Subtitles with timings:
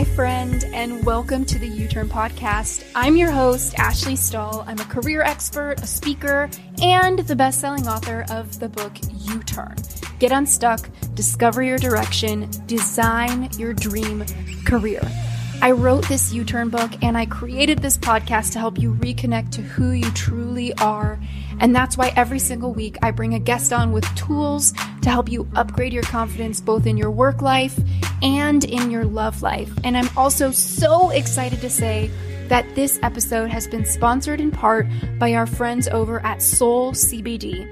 [0.00, 2.90] my friend, and welcome to the You Turn Podcast.
[2.94, 4.64] I'm your host, Ashley Stahl.
[4.66, 6.48] I'm a career expert, a speaker,
[6.80, 9.76] and the best selling author of the book You Turn.
[10.18, 14.24] Get unstuck, discover your direction, design your dream
[14.64, 15.02] career.
[15.60, 19.50] I wrote this You Turn book and I created this podcast to help you reconnect
[19.50, 21.20] to who you truly are.
[21.60, 24.72] And that's why every single week I bring a guest on with tools
[25.02, 27.78] to help you upgrade your confidence both in your work life
[28.22, 29.70] and in your love life.
[29.84, 32.10] And I'm also so excited to say
[32.48, 34.86] that this episode has been sponsored in part
[35.18, 37.68] by our friends over at Soul CBD.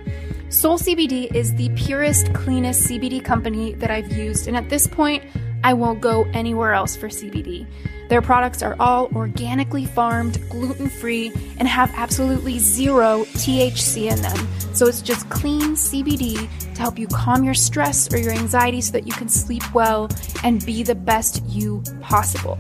[0.52, 5.24] Soul CBD is the purest, cleanest CBD company that I've used, and at this point,
[5.64, 7.66] I won't go anywhere else for CBD.
[8.08, 14.48] Their products are all organically farmed, gluten free, and have absolutely zero THC in them.
[14.74, 18.92] So it's just clean CBD to help you calm your stress or your anxiety so
[18.92, 20.08] that you can sleep well
[20.42, 22.56] and be the best you possible.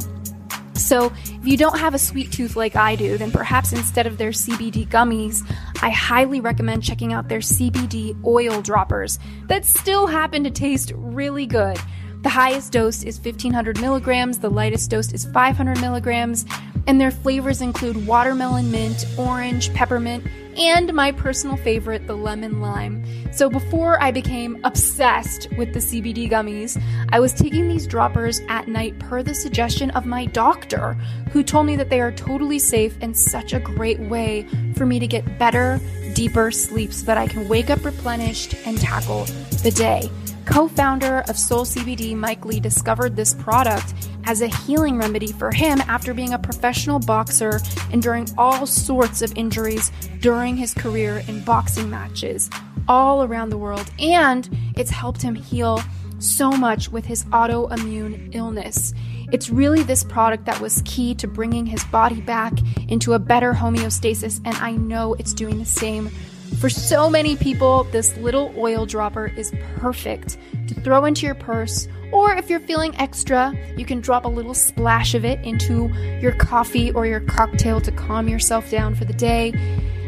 [0.74, 4.16] So, if you don't have a sweet tooth like I do, then perhaps instead of
[4.16, 5.42] their CBD gummies,
[5.82, 11.46] I highly recommend checking out their CBD oil droppers that still happen to taste really
[11.46, 11.78] good.
[12.22, 16.44] The highest dose is 1500 milligrams, the lightest dose is 500 milligrams,
[16.88, 20.26] and their flavors include watermelon mint, orange, peppermint,
[20.58, 23.04] and my personal favorite, the lemon lime.
[23.32, 28.66] So before I became obsessed with the CBD gummies, I was taking these droppers at
[28.66, 30.94] night per the suggestion of my doctor,
[31.30, 34.98] who told me that they are totally safe and such a great way for me
[34.98, 35.78] to get better,
[36.14, 39.26] deeper sleep so that I can wake up replenished and tackle
[39.62, 40.10] the day
[40.48, 43.92] co founder of Soul CBD, Mike Lee, discovered this product
[44.24, 47.60] as a healing remedy for him after being a professional boxer,
[47.92, 52.50] enduring all sorts of injuries during his career in boxing matches
[52.88, 53.90] all around the world.
[53.98, 55.82] And it's helped him heal
[56.18, 58.94] so much with his autoimmune illness.
[59.30, 62.54] It's really this product that was key to bringing his body back
[62.88, 66.10] into a better homeostasis, and I know it's doing the same
[66.56, 71.86] for so many people, this little oil dropper is perfect to throw into your purse,
[72.12, 75.88] or if you're feeling extra, you can drop a little splash of it into
[76.20, 79.52] your coffee or your cocktail to calm yourself down for the day.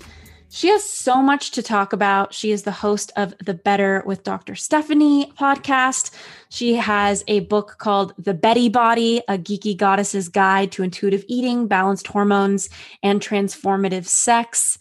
[0.53, 2.33] she has so much to talk about.
[2.33, 4.53] She is the host of the Better with Dr.
[4.53, 6.11] Stephanie podcast.
[6.49, 11.67] She has a book called The Betty Body, a geeky goddess's guide to intuitive eating,
[11.67, 12.67] balanced hormones,
[13.01, 14.77] and transformative sex.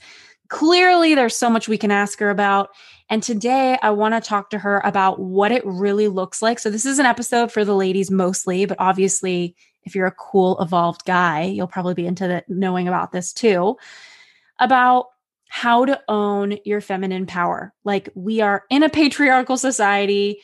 [0.51, 2.71] Clearly, there's so much we can ask her about.
[3.09, 6.59] And today I want to talk to her about what it really looks like.
[6.59, 10.61] So, this is an episode for the ladies mostly, but obviously, if you're a cool,
[10.61, 13.77] evolved guy, you'll probably be into the, knowing about this too.
[14.59, 15.07] About
[15.49, 17.73] how to own your feminine power.
[17.85, 20.41] Like we are in a patriarchal society.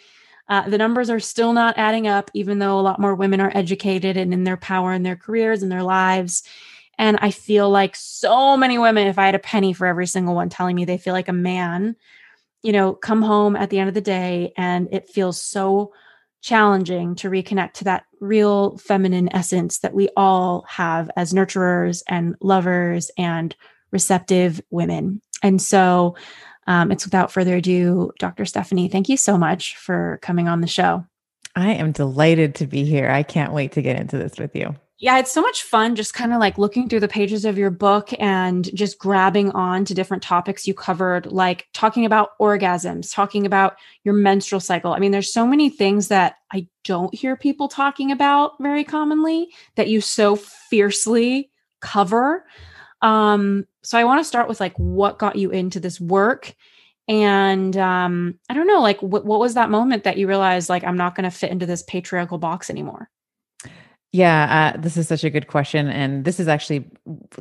[0.48, 3.52] Uh, the numbers are still not adding up, even though a lot more women are
[3.54, 6.42] educated and in their power in their careers and their lives.
[6.98, 10.34] And I feel like so many women, if I had a penny for every single
[10.34, 11.96] one telling me they feel like a man,
[12.62, 15.92] you know, come home at the end of the day and it feels so
[16.42, 22.36] challenging to reconnect to that real feminine essence that we all have as nurturers and
[22.40, 23.54] lovers and
[23.90, 25.20] receptive women.
[25.42, 26.16] And so
[26.66, 28.44] um, it's without further ado, Dr.
[28.44, 31.04] Stephanie, thank you so much for coming on the show.
[31.54, 33.10] I am delighted to be here.
[33.10, 34.76] I can't wait to get into this with you.
[34.98, 37.70] Yeah, it's so much fun just kind of like looking through the pages of your
[37.70, 43.44] book and just grabbing on to different topics you covered, like talking about orgasms, talking
[43.44, 44.94] about your menstrual cycle.
[44.94, 49.48] I mean, there's so many things that I don't hear people talking about very commonly
[49.74, 51.50] that you so fiercely
[51.82, 52.46] cover.
[53.02, 56.54] Um, so I want to start with like what got you into this work.
[57.06, 60.84] And um, I don't know, like what, what was that moment that you realized like
[60.84, 63.10] I'm not going to fit into this patriarchal box anymore?
[64.16, 65.88] Yeah, uh, this is such a good question.
[65.88, 66.90] And this is actually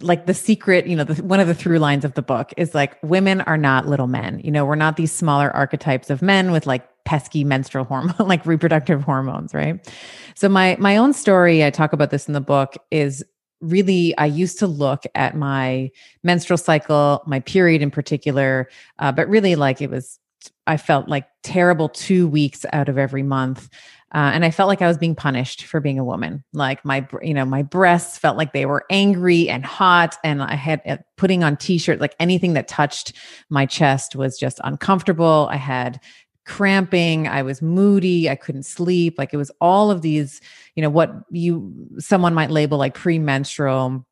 [0.02, 2.76] like the secret, you know, the, one of the through lines of the book is
[2.76, 4.42] like women are not little men.
[4.44, 8.46] You know, we're not these smaller archetypes of men with like pesky menstrual hormone, like
[8.46, 9.90] reproductive hormones, right?
[10.36, 13.24] So my my own story, I talk about this in the book, is
[13.62, 15.92] really I used to look at my
[16.24, 18.68] menstrual cycle, my period in particular,
[19.00, 20.20] uh, but really like it was
[20.68, 23.70] I felt like terrible two weeks out of every month.
[24.16, 26.42] Uh, and I felt like I was being punished for being a woman.
[26.54, 30.56] Like my, you know, my breasts felt like they were angry and hot, and I
[30.56, 33.12] had uh, putting on t-shirt like anything that touched
[33.50, 35.50] my chest was just uncomfortable.
[35.52, 36.00] I had
[36.46, 40.42] cramping i was moody i couldn't sleep like it was all of these
[40.76, 44.06] you know what you someone might label like premenstrual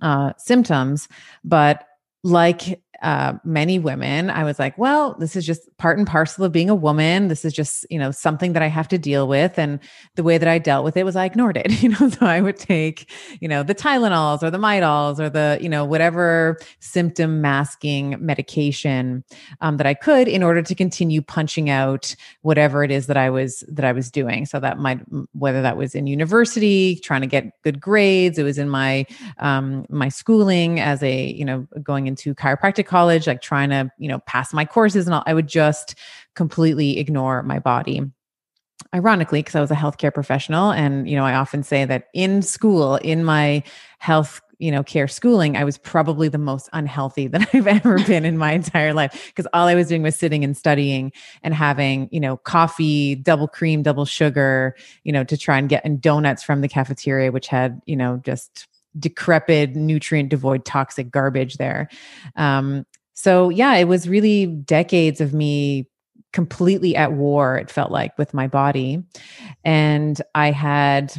[0.00, 1.08] uh symptoms
[1.44, 1.84] but
[2.24, 6.50] like uh, many women, I was like, well, this is just part and parcel of
[6.50, 7.28] being a woman.
[7.28, 9.56] This is just, you know, something that I have to deal with.
[9.56, 9.78] And
[10.16, 12.40] the way that I dealt with it was I ignored it, you know, so I
[12.40, 13.10] would take,
[13.40, 19.22] you know, the Tylenols or the Midols or the, you know, whatever symptom masking medication
[19.60, 23.30] um, that I could in order to continue punching out whatever it is that I
[23.30, 24.44] was, that I was doing.
[24.44, 25.00] So that might,
[25.34, 29.06] whether that was in university, trying to get good grades, it was in my,
[29.38, 34.08] um, my schooling as a, you know, going into chiropractic college, like trying to, you
[34.08, 35.94] know, pass my courses and all, I would just
[36.34, 38.02] completely ignore my body.
[38.94, 42.40] Ironically because i was a healthcare professional and you know i often say that in
[42.40, 43.62] school in my
[43.98, 48.24] health you know care schooling i was probably the most unhealthy that i've ever been
[48.24, 51.12] in my entire life because all i was doing was sitting and studying
[51.42, 54.74] and having you know coffee double cream double sugar
[55.04, 58.20] you know to try and get and donuts from the cafeteria which had you know
[58.24, 58.68] just
[58.98, 61.88] decrepit, nutrient devoid, toxic garbage there.
[62.36, 65.88] Um, so, yeah, it was really decades of me
[66.32, 69.02] completely at war, it felt like, with my body.
[69.64, 71.14] And I had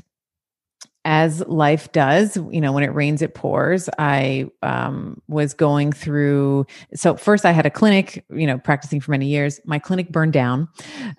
[1.06, 3.90] as life does, you know, when it rains, it pours.
[3.98, 6.66] I um, was going through.
[6.94, 9.62] So first, I had a clinic, you know, practicing for many years.
[9.66, 10.68] My clinic burned down.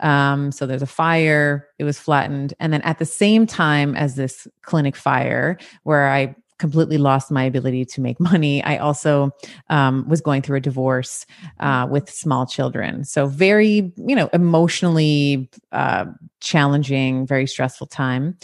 [0.00, 1.68] Um, so there's a fire.
[1.78, 6.34] It was flattened, and then at the same time as this clinic fire, where I
[6.60, 8.62] completely lost my ability to make money.
[8.62, 9.32] I also
[9.70, 11.26] um, was going through a divorce
[11.58, 13.04] uh, with small children.
[13.04, 16.04] So, very, you know, emotionally uh,
[16.40, 18.36] challenging, very stressful time.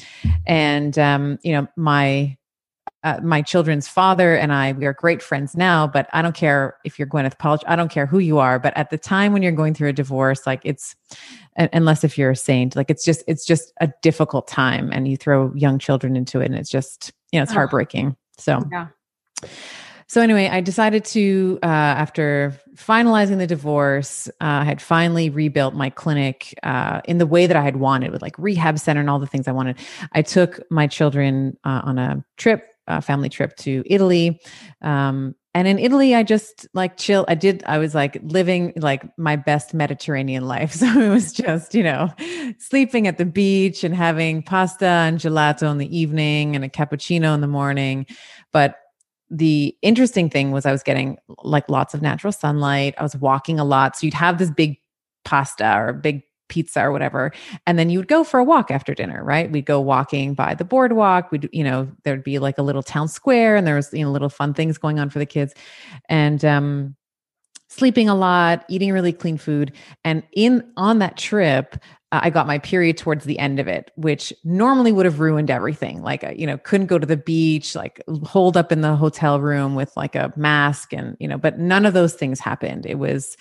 [0.46, 2.36] And, um, you know, my,
[3.06, 6.76] uh, my children's father and I, we are great friends now, but I don't care
[6.84, 7.62] if you're Gwyneth Paltrow.
[7.68, 8.58] I don't care who you are.
[8.58, 10.96] But at the time when you're going through a divorce, like it's,
[11.56, 15.16] unless if you're a saint, like it's just, it's just a difficult time and you
[15.16, 18.16] throw young children into it and it's just, you know, it's heartbreaking.
[18.38, 18.88] So, yeah.
[20.08, 25.74] So anyway, I decided to, uh, after finalizing the divorce, uh, I had finally rebuilt
[25.74, 29.10] my clinic uh, in the way that I had wanted, with like rehab center and
[29.10, 29.78] all the things I wanted.
[30.12, 34.40] I took my children uh, on a trip, a family trip to Italy.
[34.82, 37.24] Um, and in Italy, I just like chill.
[37.28, 40.74] I did, I was like living like my best Mediterranean life.
[40.76, 42.12] So it was just, you know,
[42.58, 47.34] sleeping at the beach and having pasta and gelato in the evening and a cappuccino
[47.34, 48.06] in the morning.
[48.52, 48.76] But
[49.30, 52.94] the interesting thing was I was getting like lots of natural sunlight.
[52.98, 53.96] I was walking a lot.
[53.96, 54.78] So you'd have this big
[55.24, 57.32] pasta or big pizza or whatever.
[57.66, 59.50] And then you would go for a walk after dinner, right?
[59.50, 61.30] We'd go walking by the boardwalk.
[61.30, 64.10] We'd, you know, there'd be like a little town square and there was, you know,
[64.10, 65.54] little fun things going on for the kids.
[66.08, 66.96] And um
[67.68, 69.72] sleeping a lot, eating really clean food.
[70.04, 71.76] And in on that trip,
[72.12, 75.50] uh, I got my period towards the end of it, which normally would have ruined
[75.50, 76.02] everything.
[76.02, 79.40] Like, uh, you know, couldn't go to the beach, like hold up in the hotel
[79.40, 82.86] room with like a mask and, you know, but none of those things happened.
[82.86, 83.36] It was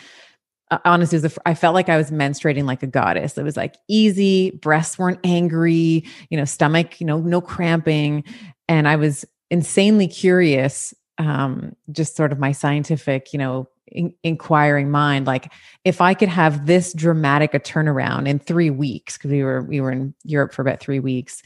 [0.84, 3.38] honestly, was a, I felt like I was menstruating like a goddess.
[3.38, 8.24] It was like easy, breasts weren't angry, you know, stomach, you know, no cramping.
[8.68, 14.90] And I was insanely curious, um, just sort of my scientific, you know, in- inquiring
[14.90, 15.54] mind like
[15.84, 19.80] if i could have this dramatic a turnaround in 3 weeks because we were we
[19.80, 21.44] were in Europe for about 3 weeks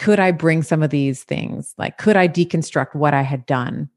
[0.00, 1.74] could I bring some of these things?
[1.76, 3.90] Like, could I deconstruct what I had done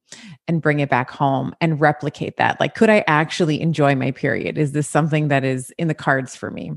[0.48, 2.60] and bring it back home and replicate that?
[2.60, 4.58] Like, could I actually enjoy my period?
[4.58, 6.74] Is this something that is in the cards for me?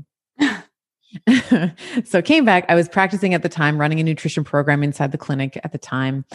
[2.05, 2.65] so came back.
[2.69, 5.77] I was practicing at the time, running a nutrition program inside the clinic at the
[5.77, 6.25] time,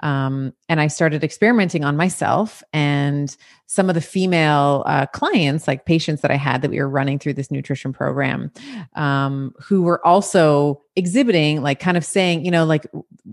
[0.00, 3.34] um, and I started experimenting on myself and
[3.72, 7.18] some of the female uh, clients, like patients that I had that we were running
[7.18, 8.52] through this nutrition program,
[8.96, 12.86] um, who were also exhibiting, like kind of saying, you know, like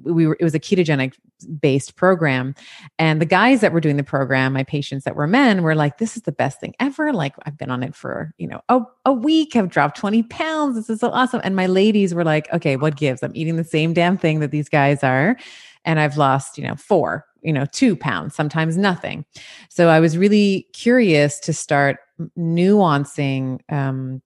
[0.04, 1.16] we were, it was a ketogenic
[1.60, 2.56] based program.
[2.98, 5.98] And the guys that were doing the program, my patients that were men, were like,
[5.98, 7.12] this is the best thing ever.
[7.12, 10.78] Like, I've been on it for, you know, a, a week, I've dropped 20 pounds.
[10.78, 11.42] This is so awesome.
[11.44, 13.24] And my ladies were like, okay, what gives?
[13.24, 15.36] I'm eating the same damn thing that these guys are.
[15.84, 19.26] And I've lost, you know, four you know, two pounds, sometimes nothing.
[19.70, 21.98] So I was really curious to start
[22.38, 24.22] nuancing um,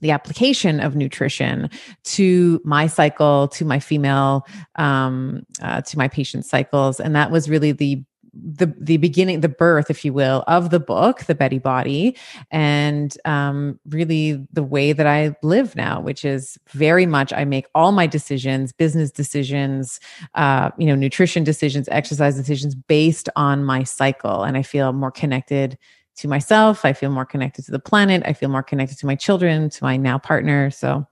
[0.00, 1.70] the application of nutrition
[2.04, 4.46] to my cycle, to my female,
[4.76, 7.00] um, uh, to my patient cycles.
[7.00, 8.02] And that was really the
[8.42, 12.16] the the beginning, the birth, if you will, of the book, The Betty Body,
[12.50, 17.66] and um, really the way that I live now, which is very much I make
[17.74, 20.00] all my decisions, business decisions,
[20.34, 25.10] uh, you know, nutrition decisions, exercise decisions based on my cycle, and I feel more
[25.10, 25.78] connected
[26.16, 26.84] to myself.
[26.84, 28.22] I feel more connected to the planet.
[28.24, 30.70] I feel more connected to my children, to my now partner.
[30.70, 31.06] So,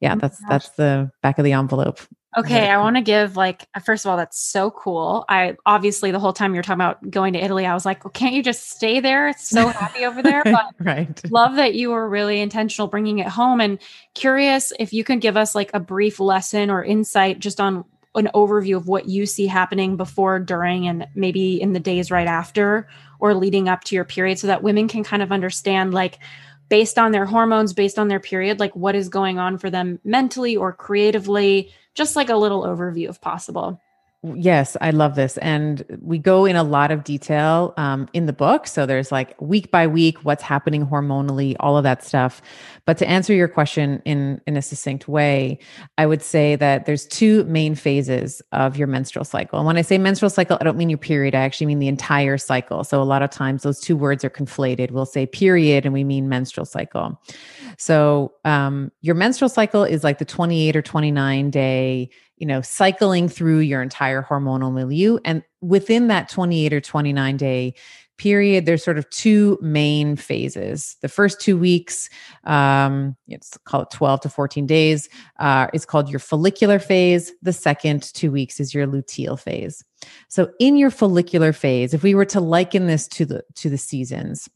[0.00, 2.00] yeah, oh that's that's the back of the envelope.
[2.36, 5.24] Okay, I want to give like uh, first of all, that's so cool.
[5.28, 8.12] I obviously the whole time you're talking about going to Italy, I was like, well,
[8.12, 9.28] can't you just stay there?
[9.28, 10.42] It's so happy over there.
[10.56, 11.30] But right.
[11.30, 13.60] love that you were really intentional bringing it home.
[13.60, 13.78] And
[14.14, 18.30] curious if you can give us like a brief lesson or insight just on an
[18.34, 22.88] overview of what you see happening before, during, and maybe in the days right after
[23.18, 26.18] or leading up to your period, so that women can kind of understand like
[26.68, 30.00] based on their hormones, based on their period, like what is going on for them
[30.04, 33.80] mentally or creatively just like a little overview if possible.
[34.34, 35.36] Yes, I love this.
[35.38, 38.66] And we go in a lot of detail um, in the book.
[38.66, 42.40] So there's like week by week, what's happening hormonally, all of that stuff.
[42.86, 45.58] But to answer your question in, in a succinct way,
[45.98, 49.58] I would say that there's two main phases of your menstrual cycle.
[49.58, 51.88] And when I say menstrual cycle, I don't mean your period, I actually mean the
[51.88, 52.84] entire cycle.
[52.84, 54.92] So a lot of times those two words are conflated.
[54.92, 57.20] We'll say period and we mean menstrual cycle.
[57.78, 63.28] So um, your menstrual cycle is like the 28 or 29 day you know, cycling
[63.28, 65.18] through your entire hormonal milieu.
[65.24, 67.74] And within that 28 or 29 day
[68.18, 70.96] period, there's sort of two main phases.
[71.02, 72.08] The first two weeks,
[72.44, 77.32] um, it's called 12 to 14 days, uh, is called your follicular phase.
[77.42, 79.84] The second two weeks is your luteal phase.
[80.28, 83.78] So in your follicular phase, if we were to liken this to the to the
[83.78, 84.48] seasons,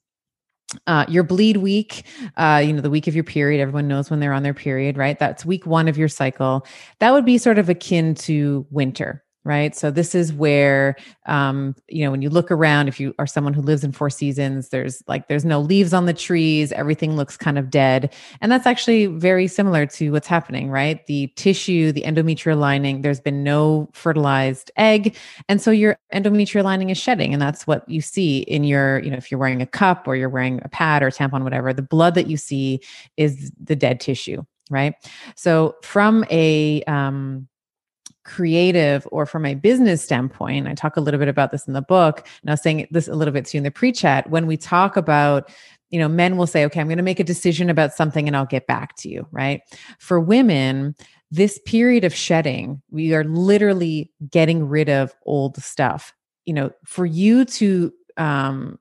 [0.86, 2.04] uh, your bleed week,
[2.36, 4.96] uh, you know, the week of your period, everyone knows when they're on their period,
[4.96, 5.18] right?
[5.18, 6.66] That's week one of your cycle.
[6.98, 9.74] That would be sort of akin to winter, right?
[9.74, 13.54] So this is where, um, you know, when you look around, if you are someone
[13.54, 17.36] who lives in four seasons, there's like there's no leaves on the trees, everything looks
[17.38, 21.06] kind of dead, and that's actually very similar to what's happening, right?
[21.06, 25.16] The tissue, the endometrial lining, there's been no fertilized egg,
[25.48, 29.10] and so your endometrial lining is shedding, and that's what you see in your, you
[29.10, 31.82] know, if you're wearing a cup or you're wearing a pad or tampon, whatever, the
[31.82, 32.80] blood that you see
[33.16, 34.94] is the dead tissue right
[35.34, 37.48] so from a um,
[38.24, 41.82] creative or from a business standpoint, I talk a little bit about this in the
[41.82, 44.30] book, and I was saying this a little bit too in the pre-chat.
[44.30, 45.50] When we talk about
[45.90, 48.36] you know, men will say, okay, I'm going to make a decision about something and
[48.36, 49.60] I'll get back to you, right?
[49.98, 50.94] For women,
[51.30, 56.14] this period of shedding, we are literally getting rid of old stuff.
[56.44, 58.78] You know, for you to um,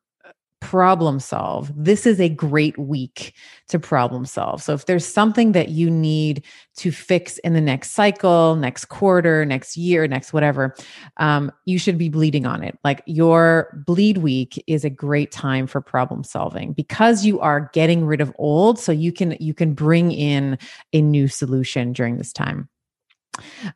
[0.70, 1.72] problem solve.
[1.76, 3.34] This is a great week
[3.70, 4.62] to problem solve.
[4.62, 6.46] So if there's something that you need
[6.78, 10.76] to fix in the next cycle, next quarter, next year, next whatever,
[11.18, 12.78] um, you should be bleeding on it.
[12.84, 18.06] Like your bleed week is a great time for problem solving because you are getting
[18.06, 18.78] rid of old.
[18.78, 20.60] So you can you can bring in
[20.94, 22.70] a new solution during this time.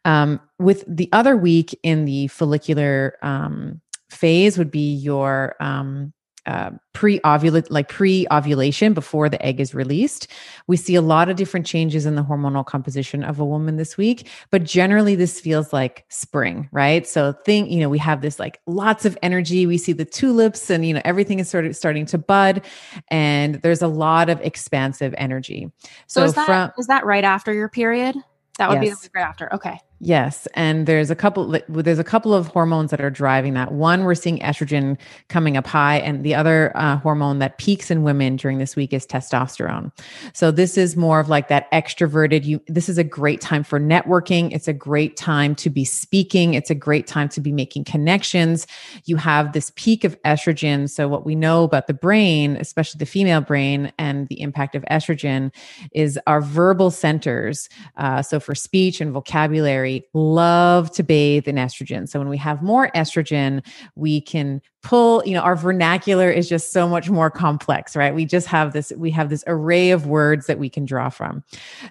[0.05, 3.81] Um, with the other week in the follicular um,
[4.11, 6.13] phase would be your um,
[6.45, 10.27] uh, pre-ovulate like pre-ovulation before the egg is released.
[10.67, 13.97] We see a lot of different changes in the hormonal composition of a woman this
[13.97, 17.07] week but generally this feels like spring right?
[17.07, 19.65] So think you know we have this like lots of energy.
[19.65, 22.65] We see the tulips and you know everything is sort of starting to bud
[23.09, 25.71] and there's a lot of expansive energy.
[26.07, 28.15] So, so is that from, is that right after your period?
[28.59, 28.83] That would yes.
[28.83, 29.53] be the week right after.
[29.53, 33.71] Okay Yes, and there's a couple there's a couple of hormones that are driving that.
[33.71, 34.97] One, we're seeing estrogen
[35.29, 38.91] coming up high, and the other uh, hormone that peaks in women during this week
[38.91, 39.93] is testosterone.
[40.33, 42.43] So this is more of like that extroverted.
[42.43, 44.53] You, this is a great time for networking.
[44.53, 46.53] It's a great time to be speaking.
[46.53, 48.67] It's a great time to be making connections.
[49.05, 50.89] You have this peak of estrogen.
[50.89, 54.83] So what we know about the brain, especially the female brain, and the impact of
[54.91, 55.53] estrogen,
[55.93, 57.69] is our verbal centers.
[57.95, 62.07] Uh, so for speech and vocabulary love to bathe in estrogen.
[62.07, 66.71] So when we have more estrogen, we can pull, you know, our vernacular is just
[66.71, 68.13] so much more complex, right?
[68.13, 71.43] We just have this, we have this array of words that we can draw from.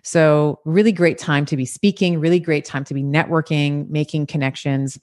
[0.03, 4.99] So really great time to be speaking, really great time to be networking, making connections.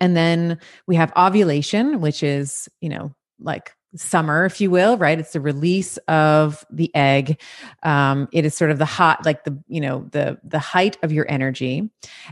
[0.00, 5.18] And then we have ovulation, which is, you know, like summer, if you will, right?
[5.18, 7.40] It's the release of the egg.
[7.82, 11.12] Um, it is sort of the hot, like the you know the the height of
[11.12, 11.88] your energy,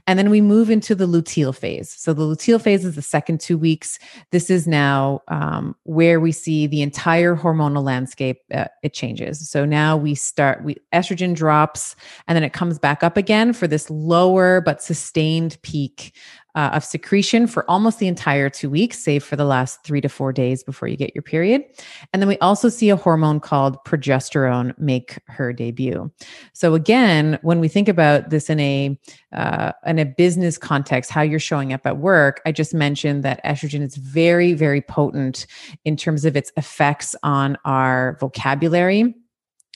[0.07, 1.91] and then we move into the luteal phase.
[1.91, 3.99] So the luteal phase is the second two weeks.
[4.31, 8.39] This is now um, where we see the entire hormonal landscape.
[8.53, 9.49] Uh, it changes.
[9.49, 10.65] So now we start.
[10.65, 11.97] We estrogen drops,
[12.29, 16.15] and then it comes back up again for this lower but sustained peak
[16.55, 20.09] uh, of secretion for almost the entire two weeks, save for the last three to
[20.09, 21.65] four days before you get your period.
[22.13, 26.11] And then we also see a hormone called progesterone make her debut.
[26.53, 28.99] So again, when we think about this in a
[29.33, 33.45] uh, in a business context, how you're showing up at work, I just mentioned that
[33.45, 35.47] estrogen is very, very potent
[35.85, 39.15] in terms of its effects on our vocabulary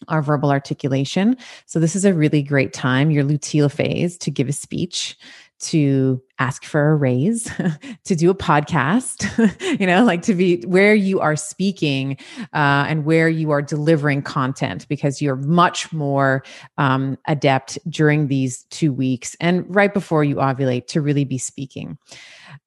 [0.07, 1.37] our verbal articulation.
[1.67, 5.17] So, this is a really great time, your luteal phase, to give a speech,
[5.61, 7.51] to ask for a raise,
[8.05, 9.27] to do a podcast,
[9.81, 12.17] you know, like to be where you are speaking
[12.55, 16.45] uh, and where you are delivering content because you're much more
[16.77, 21.99] um, adept during these two weeks and right before you ovulate to really be speaking.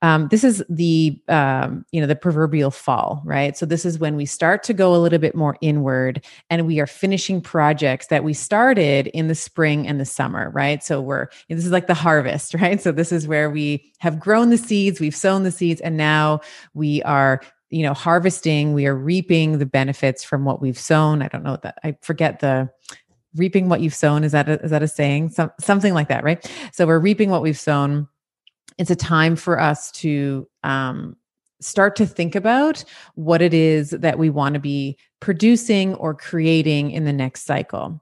[0.01, 3.55] Um, this is the um, you know the proverbial fall, right?
[3.57, 6.79] So this is when we start to go a little bit more inward, and we
[6.79, 10.83] are finishing projects that we started in the spring and the summer, right?
[10.83, 12.81] So we're this is like the harvest, right?
[12.81, 16.41] So this is where we have grown the seeds, we've sown the seeds, and now
[16.73, 21.27] we are you know harvesting we are reaping the benefits from what we've sown i
[21.29, 22.69] don't know that i forget the
[23.35, 26.23] reaping what you've sown is that a, is that a saying Some, something like that
[26.23, 28.09] right so we're reaping what we've sown
[28.77, 31.15] it's a time for us to um,
[31.59, 32.83] start to think about
[33.15, 38.01] what it is that we want to be producing or creating in the next cycle.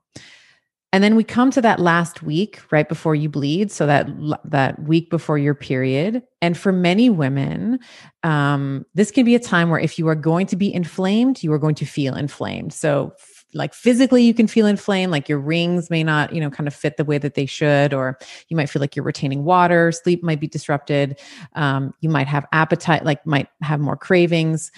[0.92, 4.08] And then we come to that last week right before you bleed, so that
[4.44, 6.24] that week before your period.
[6.42, 7.80] And for many women,
[8.24, 11.54] um, this can be a time where if you are going to be inflamed, you
[11.54, 12.74] are going to feel inflamed.
[12.74, 13.14] So
[13.54, 16.74] like physically you can feel inflamed like your rings may not you know kind of
[16.74, 20.22] fit the way that they should or you might feel like you're retaining water sleep
[20.24, 21.20] might be disrupted
[21.56, 24.72] um, you might have appetite like might have more cravings.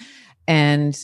[0.46, 0.98] And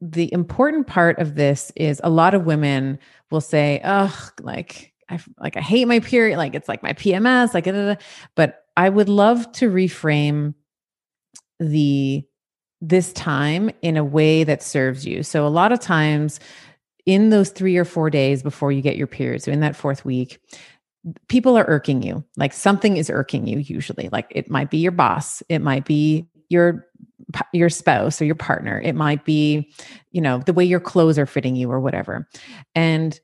[0.00, 2.98] the important part of this is a lot of women
[3.30, 7.54] will say oh like I like I hate my period like it's like my PMS
[7.54, 7.98] like
[8.34, 10.54] but I would love to reframe
[11.60, 12.24] the
[12.88, 15.22] this time in a way that serves you.
[15.22, 16.40] So, a lot of times
[17.06, 20.04] in those three or four days before you get your period, so in that fourth
[20.04, 20.38] week,
[21.28, 22.24] people are irking you.
[22.36, 24.08] Like something is irking you, usually.
[24.10, 26.86] Like it might be your boss, it might be your
[27.52, 29.70] your spouse or your partner it might be
[30.12, 32.28] you know the way your clothes are fitting you or whatever
[32.74, 33.20] and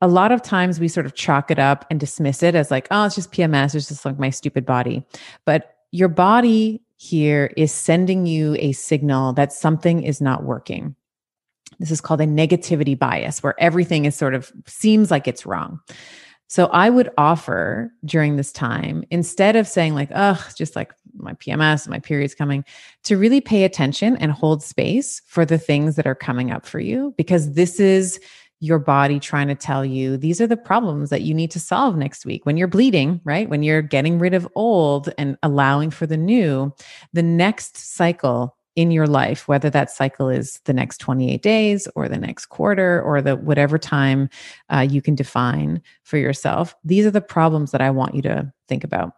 [0.00, 2.88] a lot of times we sort of chalk it up and dismiss it as like
[2.90, 5.04] oh it's just pms it's just like my stupid body
[5.44, 10.94] but your body here is sending you a signal that something is not working.
[11.80, 15.80] This is called a negativity bias, where everything is sort of seems like it's wrong.
[16.46, 21.32] So I would offer during this time, instead of saying, like, oh, just like my
[21.34, 22.64] PMS, my period's coming,
[23.04, 26.78] to really pay attention and hold space for the things that are coming up for
[26.78, 28.20] you, because this is
[28.64, 31.96] your body trying to tell you these are the problems that you need to solve
[31.96, 32.46] next week.
[32.46, 33.48] When you're bleeding, right?
[33.48, 36.72] When you're getting rid of old and allowing for the new,
[37.12, 42.08] the next cycle in your life, whether that cycle is the next 28 days or
[42.08, 44.30] the next quarter or the whatever time
[44.70, 48.50] uh, you can define for yourself, these are the problems that I want you to
[48.66, 49.12] think about.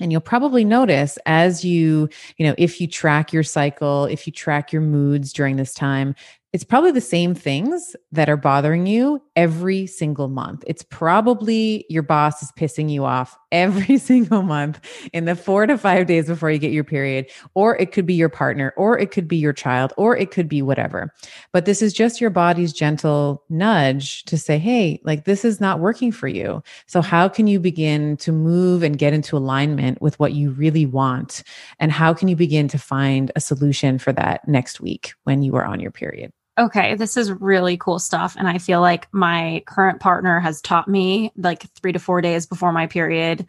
[0.00, 2.08] And you'll probably notice as you,
[2.38, 6.14] you know, if you track your cycle, if you track your moods during this time,
[6.52, 10.62] it's probably the same things that are bothering you every single month.
[10.66, 14.78] It's probably your boss is pissing you off every single month
[15.14, 18.12] in the four to five days before you get your period, or it could be
[18.12, 21.10] your partner, or it could be your child, or it could be whatever.
[21.54, 25.80] But this is just your body's gentle nudge to say, hey, like this is not
[25.80, 26.62] working for you.
[26.86, 30.84] So, how can you begin to move and get into alignment with what you really
[30.84, 31.44] want?
[31.80, 35.56] And how can you begin to find a solution for that next week when you
[35.56, 36.30] are on your period?
[36.58, 38.36] Okay, this is really cool stuff.
[38.38, 42.46] And I feel like my current partner has taught me like three to four days
[42.46, 43.46] before my period,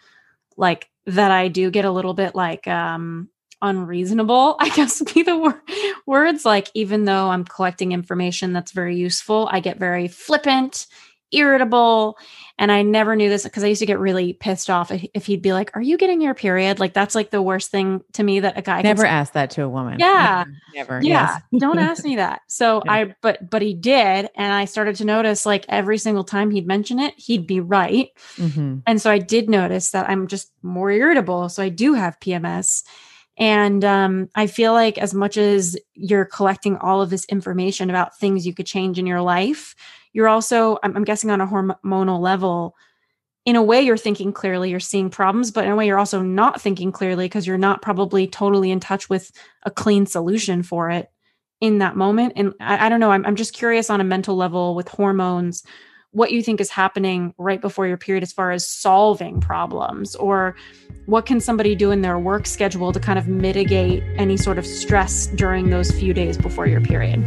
[0.58, 3.30] like that I do get a little bit like um
[3.64, 5.64] unreasonable, I guess would be the wor-
[6.06, 6.46] words.
[6.46, 10.86] Like, even though I'm collecting information that's very useful, I get very flippant,
[11.34, 12.18] irritable,
[12.60, 15.42] and I never knew this because I used to get really pissed off if he'd
[15.42, 16.80] be like, Are you getting your period?
[16.80, 19.64] Like, that's like the worst thing to me that a guy never asked that to
[19.64, 20.00] a woman.
[20.00, 20.46] Yeah.
[20.76, 21.02] Never.
[21.02, 21.40] yeah.
[21.52, 21.62] Yes.
[21.62, 22.42] Don't ask me that.
[22.48, 22.92] So yeah.
[22.92, 24.30] I, but, but he did.
[24.36, 28.10] And I started to notice like every single time he'd mention it, he'd be right.
[28.38, 28.80] Mm-hmm.
[28.86, 31.50] And so I did notice that I'm just more irritable.
[31.50, 32.84] So I do have PMS.
[33.38, 38.18] And um, I feel like as much as you're collecting all of this information about
[38.18, 39.76] things you could change in your life,
[40.14, 42.76] you're also I'm, I'm guessing on a hormonal level
[43.46, 46.22] in a way you're thinking clearly you're seeing problems but in a way you're also
[46.22, 49.32] not thinking clearly because you're not probably totally in touch with
[49.64, 51.10] a clean solution for it
[51.60, 52.34] in that moment.
[52.36, 55.64] And i, I don't know I'm, I'm just curious on a mental level with hormones
[56.12, 60.56] what you think is happening right before your period as far as solving problems or
[61.08, 64.66] what can somebody do in their work schedule to kind of mitigate any sort of
[64.66, 67.26] stress during those few days before your period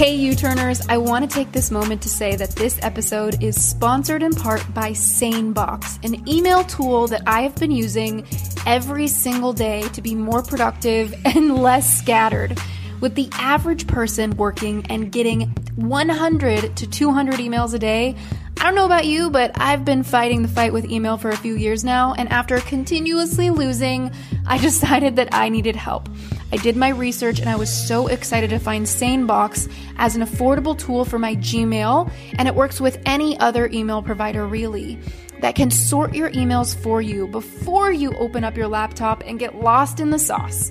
[0.00, 3.62] Hey, You Turners, I want to take this moment to say that this episode is
[3.62, 8.26] sponsored in part by SaneBox, an email tool that I have been using
[8.64, 12.58] every single day to be more productive and less scattered.
[13.02, 18.16] With the average person working and getting 100 to 200 emails a day,
[18.60, 21.36] I don't know about you, but I've been fighting the fight with email for a
[21.36, 24.12] few years now, and after continuously losing,
[24.46, 26.10] I decided that I needed help.
[26.52, 30.78] I did my research and I was so excited to find SaneBox as an affordable
[30.78, 34.98] tool for my Gmail, and it works with any other email provider really
[35.40, 39.54] that can sort your emails for you before you open up your laptop and get
[39.54, 40.70] lost in the sauce.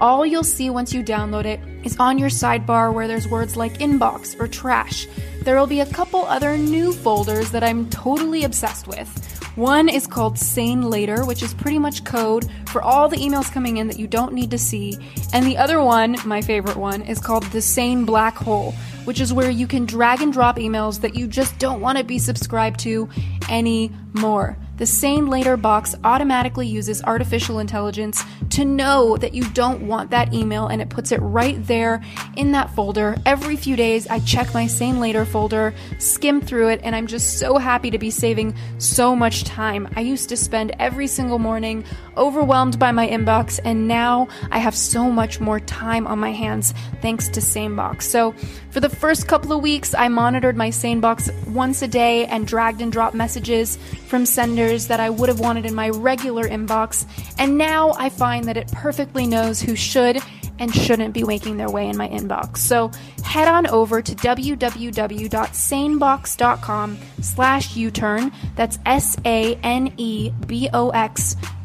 [0.00, 3.74] All you'll see once you download it is on your sidebar where there's words like
[3.80, 5.06] inbox or trash.
[5.42, 9.08] There will be a couple other new folders that I'm totally obsessed with.
[9.56, 13.76] One is called Sane Later, which is pretty much code for all the emails coming
[13.76, 14.96] in that you don't need to see.
[15.34, 18.72] And the other one, my favorite one, is called the Sane Black Hole,
[19.04, 22.04] which is where you can drag and drop emails that you just don't want to
[22.04, 23.06] be subscribed to
[23.50, 24.56] anymore.
[24.80, 30.32] The Sane Later box automatically uses artificial intelligence to know that you don't want that
[30.32, 32.02] email and it puts it right there
[32.38, 33.14] in that folder.
[33.26, 37.38] Every few days, I check my Sane Later folder, skim through it, and I'm just
[37.38, 39.86] so happy to be saving so much time.
[39.96, 41.84] I used to spend every single morning
[42.16, 46.72] overwhelmed by my inbox, and now I have so much more time on my hands
[47.02, 48.04] thanks to SaneBox.
[48.04, 48.34] So,
[48.70, 52.80] for the first couple of weeks, I monitored my SaneBox once a day and dragged
[52.80, 57.04] and dropped messages from senders that I would have wanted in my regular inbox,
[57.38, 60.22] and now I find that it perfectly knows who should
[60.60, 62.58] and shouldn't be making their way in my inbox.
[62.58, 62.90] So
[63.24, 68.30] head on over to www.sanebox.com slash U-turn.
[68.56, 69.56] That's S-A-N-E-B-O-X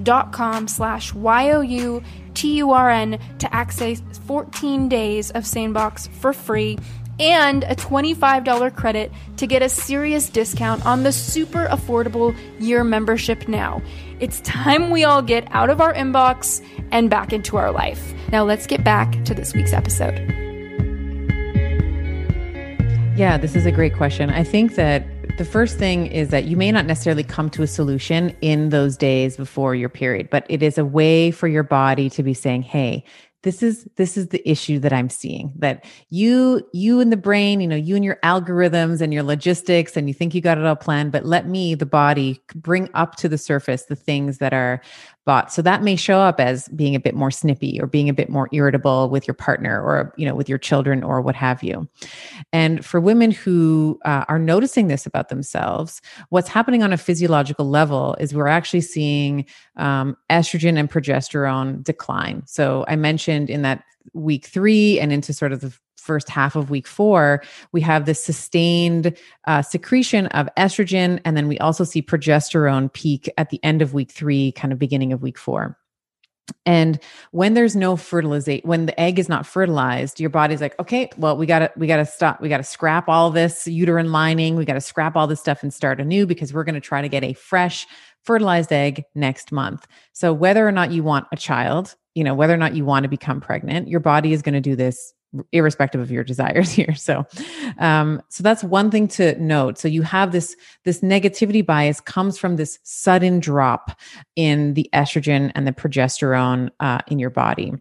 [0.03, 6.77] dot com slash Y-O-U-T-U-R-N to access 14 days of SaneBox for free
[7.19, 13.47] and a $25 credit to get a serious discount on the super affordable year membership
[13.47, 13.81] now.
[14.19, 18.13] It's time we all get out of our inbox and back into our life.
[18.31, 20.17] Now, let's get back to this week's episode.
[23.17, 24.29] Yeah, this is a great question.
[24.29, 25.05] I think that
[25.37, 28.95] the first thing is that you may not necessarily come to a solution in those
[28.95, 32.61] days before your period, but it is a way for your body to be saying,
[32.61, 33.03] hey,
[33.45, 37.61] this is this is the issue that i'm seeing that you you and the brain
[37.61, 40.65] you know you and your algorithms and your logistics and you think you got it
[40.65, 44.51] all planned but let me the body bring up to the surface the things that
[44.51, 44.81] are
[45.25, 45.51] bought.
[45.51, 48.29] So that may show up as being a bit more snippy or being a bit
[48.29, 51.89] more irritable with your partner or, you know, with your children or what have you.
[52.53, 57.67] And for women who uh, are noticing this about themselves, what's happening on a physiological
[57.67, 59.45] level is we're actually seeing
[59.77, 62.43] um, estrogen and progesterone decline.
[62.45, 66.69] So I mentioned in that week three and into sort of the first half of
[66.69, 69.17] week four, we have this sustained
[69.47, 71.19] uh, secretion of estrogen.
[71.25, 74.77] And then we also see progesterone peak at the end of week three, kind of
[74.79, 75.77] beginning of week four.
[76.65, 76.99] and
[77.31, 81.35] when there's no fertilization when the egg is not fertilized your body's like okay well
[81.37, 85.15] we gotta we gotta stop we gotta scrap all this uterine lining we gotta scrap
[85.15, 87.87] all this stuff and start anew because we're to try to get a fresh
[88.21, 92.53] fertilized egg next month so whether or not you want a child you know whether
[92.53, 95.13] or not you want to become pregnant your body is going to do this
[95.51, 96.95] irrespective of your desires here.
[96.95, 97.25] So
[97.79, 99.77] um so that's one thing to note.
[99.77, 103.99] So you have this this negativity bias comes from this sudden drop
[104.35, 107.73] in the estrogen and the progesterone uh, in your body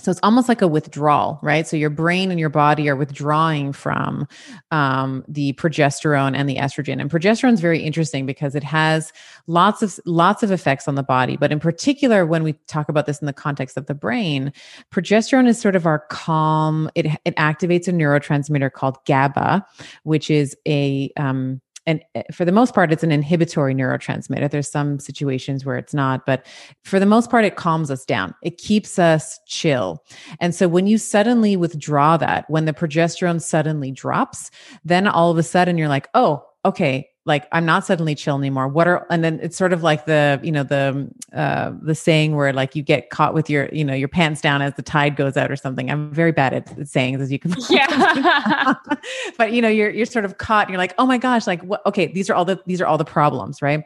[0.00, 1.66] so it's almost like a withdrawal right?
[1.66, 4.26] So your brain and your body are withdrawing from
[4.70, 7.00] um, the progesterone and the estrogen.
[7.00, 9.12] And progesterone is very interesting because it has
[9.46, 11.36] lots of lots of effects on the body.
[11.36, 14.52] But in particular when we talk about this in the context of the brain
[14.92, 19.66] progesterone is sort of our calm it, it activates a neurotransmitter called gaba
[20.04, 24.50] which is a um, and eh, for the most part, it's an inhibitory neurotransmitter.
[24.50, 26.46] There's some situations where it's not, but
[26.84, 28.34] for the most part, it calms us down.
[28.42, 30.04] It keeps us chill.
[30.38, 34.50] And so when you suddenly withdraw that, when the progesterone suddenly drops,
[34.84, 38.66] then all of a sudden you're like, oh, okay, like i'm not suddenly chill anymore.
[38.66, 42.34] What are and then it's sort of like the you know the uh the saying
[42.34, 45.14] where like you get caught with your you know your pants down as the tide
[45.14, 45.90] goes out or something.
[45.90, 48.74] I'm very bad at sayings as you can yeah.
[49.38, 51.62] but you know you're you're sort of caught and you're like oh my gosh like
[51.62, 53.84] what okay these are all the these are all the problems right?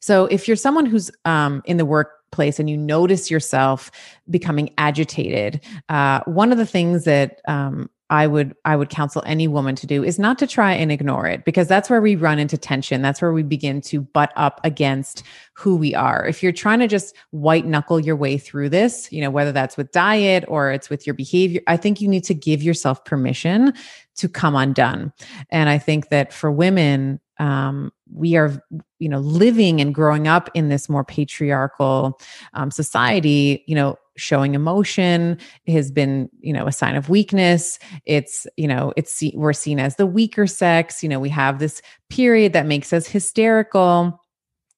[0.00, 3.90] So if you're someone who's um in the workplace and you notice yourself
[4.28, 9.48] becoming agitated uh one of the things that um I would I would counsel any
[9.48, 12.38] woman to do is not to try and ignore it because that's where we run
[12.38, 13.00] into tension.
[13.00, 15.22] That's where we begin to butt up against
[15.54, 16.26] who we are.
[16.26, 19.76] If you're trying to just white knuckle your way through this, you know, whether that's
[19.76, 23.72] with diet or it's with your behavior, I think you need to give yourself permission
[24.16, 25.12] to come undone.
[25.50, 28.62] And I think that for women, um, we are
[28.98, 32.20] you know living and growing up in this more patriarchal
[32.52, 38.46] um, society you know showing emotion has been you know a sign of weakness it's
[38.56, 42.52] you know it's we're seen as the weaker sex you know we have this period
[42.52, 44.20] that makes us hysterical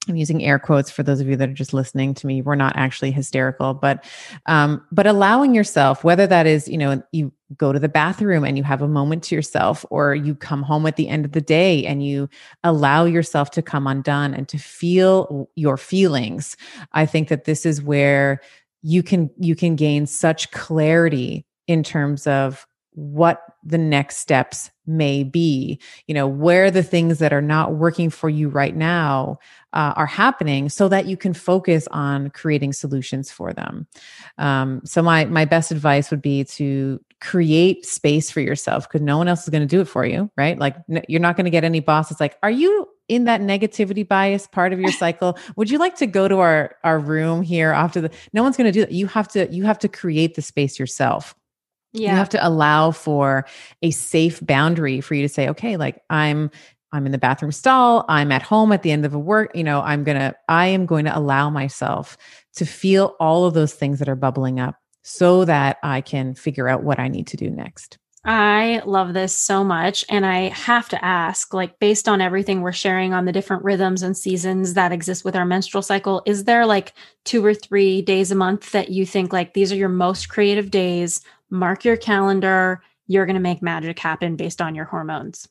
[0.08, 2.42] I'm using air quotes for those of you that are just listening to me.
[2.42, 4.04] We're not actually hysterical, but
[4.46, 8.58] um, but allowing yourself, whether that is, you know, you go to the bathroom and
[8.58, 11.40] you have a moment to yourself, or you come home at the end of the
[11.40, 12.28] day and you
[12.64, 16.56] allow yourself to come undone and to feel your feelings.
[16.92, 18.40] I think that this is where
[18.84, 25.24] you can you can gain such clarity in terms of what the next steps may
[25.24, 25.80] be.
[26.06, 29.38] You know where the things that are not working for you right now
[29.72, 33.86] uh, are happening so that you can focus on creating solutions for them.
[34.36, 39.16] Um, so my my best advice would be to create space for yourself because no
[39.16, 40.58] one else is going to do it for you right?
[40.58, 43.40] Like n- you're not going to get any boss that's like are you in that
[43.40, 47.42] negativity bias part of your cycle would you like to go to our our room
[47.42, 48.92] here after the no one's going to do that.
[48.92, 51.34] You have to you have to create the space yourself.
[51.92, 52.10] Yeah.
[52.10, 53.46] you have to allow for
[53.80, 56.50] a safe boundary for you to say okay like i'm
[56.90, 59.62] i'm in the bathroom stall i'm at home at the end of a work you
[59.62, 62.18] know i'm going to i am going to allow myself
[62.56, 66.68] to feel all of those things that are bubbling up so that i can figure
[66.68, 70.04] out what i need to do next I love this so much.
[70.08, 74.02] And I have to ask, like, based on everything we're sharing on the different rhythms
[74.02, 78.30] and seasons that exist with our menstrual cycle, is there like two or three days
[78.30, 81.20] a month that you think like these are your most creative days?
[81.50, 82.82] Mark your calendar.
[83.06, 85.46] You're going to make magic happen based on your hormones.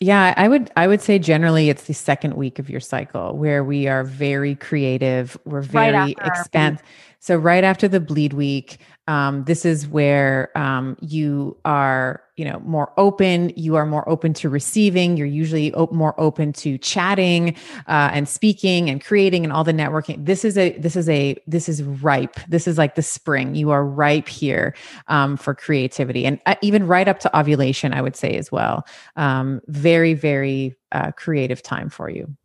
[0.00, 3.64] Yeah, I would I would say generally it's the second week of your cycle where
[3.64, 6.86] we are very creative, we're very right expansive.
[7.20, 8.78] So right after the bleed week,
[9.08, 13.52] um, this is where um, you are you know more open.
[13.56, 15.16] You are more open to receiving.
[15.16, 17.56] You're usually op- more open to chatting
[17.88, 20.24] uh, and speaking and creating and all the networking.
[20.24, 22.38] This is a this is a this is ripe.
[22.48, 23.54] This is like the spring.
[23.54, 24.74] You are ripe here
[25.08, 28.86] um, for creativity and uh, even right up to ovulation i would say as well.
[29.16, 32.36] Um, very very uh, creative time for you.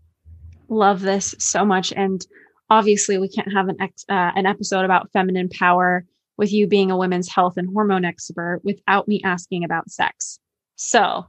[0.69, 1.93] Love this so much.
[1.93, 2.25] And
[2.69, 6.05] obviously we can't have an ex- uh, an episode about feminine power
[6.37, 10.39] with you being a women's health and hormone expert without me asking about sex.
[10.75, 11.25] So,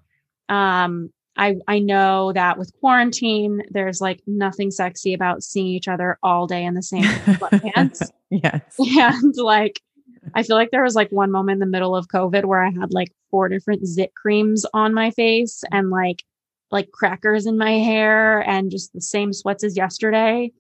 [0.49, 6.19] um, I, I know that with quarantine, there's like nothing sexy about seeing each other
[6.23, 8.09] all day in the same sweatpants.
[8.31, 8.77] yes.
[8.79, 9.81] And like,
[10.35, 12.71] I feel like there was like one moment in the middle of COVID where I
[12.71, 16.23] had like four different zit creams on my face and like,
[16.71, 20.53] like crackers in my hair and just the same sweats as yesterday.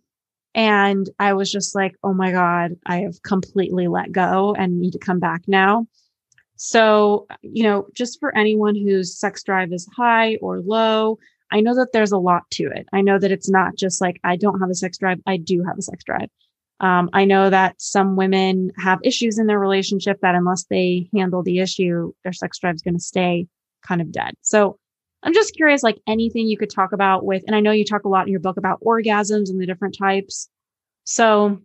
[0.54, 4.92] And I was just like, oh my God, I have completely let go and need
[4.92, 5.86] to come back now.
[6.56, 11.18] So, you know, just for anyone whose sex drive is high or low,
[11.50, 12.86] I know that there's a lot to it.
[12.92, 15.64] I know that it's not just like, I don't have a sex drive, I do
[15.64, 16.28] have a sex drive.
[16.80, 21.42] Um, I know that some women have issues in their relationship that unless they handle
[21.42, 23.46] the issue, their sex drive is going to stay
[23.86, 24.34] kind of dead.
[24.42, 24.78] So
[25.24, 28.04] I'm just curious, like anything you could talk about with, and I know you talk
[28.04, 30.48] a lot in your book about orgasms and the different types.
[31.04, 31.60] So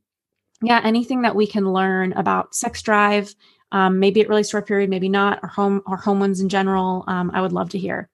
[0.62, 3.34] yeah, anything that we can learn about sex drive,
[3.72, 7.04] um, maybe it really short period, maybe not, or home or hormones in general.
[7.08, 8.10] Um, I would love to hear.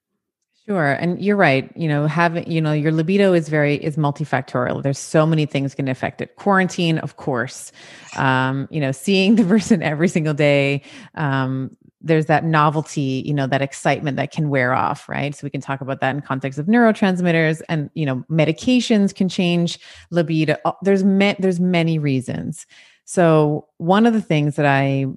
[0.65, 0.93] Sure.
[0.93, 1.71] And you're right.
[1.77, 4.81] You know, having, you know, your libido is very, is multifactorial.
[4.81, 6.36] There's so many things can affect it.
[6.38, 7.71] Quarantine, of course.
[8.17, 10.81] Um, you know, seeing the person every single day.
[11.13, 15.35] Um, there's that novelty, you know, that excitement that can wear off, right?
[15.35, 19.27] So we can talk about that in context of neurotransmitters and, you know, medications can
[19.27, 19.79] change
[20.11, 20.55] libido.
[20.63, 22.67] Uh, there's, there's many reasons.
[23.05, 25.07] So one of the things that I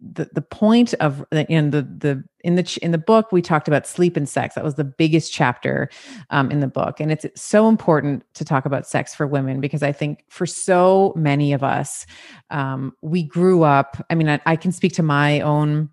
[0.00, 3.86] the the point of in the the in the in the book we talked about
[3.86, 5.88] sleep and sex that was the biggest chapter
[6.28, 9.82] um, in the book and it's so important to talk about sex for women because
[9.82, 12.04] i think for so many of us
[12.50, 15.88] um, we grew up i mean I, I can speak to my own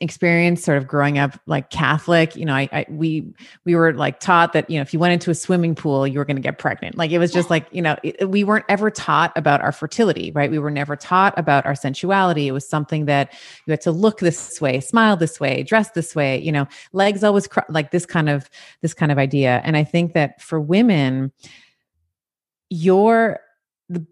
[0.00, 3.32] experience sort of growing up like catholic you know I, I, we
[3.64, 6.18] we were like taught that you know if you went into a swimming pool you
[6.18, 6.96] were going to get pregnant.
[6.96, 10.32] Like it was just like you know it, we weren't ever taught about our fertility
[10.32, 10.50] right?
[10.50, 12.48] We were never taught about our sensuality.
[12.48, 13.32] It was something that
[13.66, 17.22] you had to look this way smile this way dress this way you know legs
[17.22, 18.48] always cr- like this kind of
[18.80, 19.60] this kind of idea.
[19.64, 21.32] And i think that for women
[22.70, 23.40] your
[23.88, 24.04] the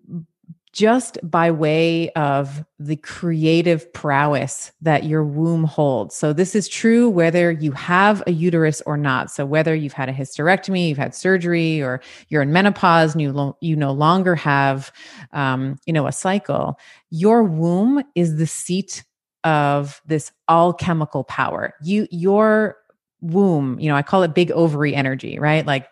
[0.72, 6.14] just by way of the creative prowess that your womb holds.
[6.14, 9.30] So, this is true whether you have a uterus or not.
[9.30, 13.32] So, whether you've had a hysterectomy, you've had surgery, or you're in menopause and you,
[13.32, 14.92] lo- you no longer have,
[15.32, 16.78] um, you know, a cycle,
[17.10, 19.04] your womb is the seat
[19.42, 21.74] of this alchemical power.
[21.82, 22.76] You, your
[23.20, 25.66] womb, you know, I call it big ovary energy, right?
[25.66, 25.88] Like